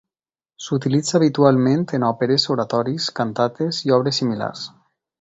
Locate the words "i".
3.89-3.97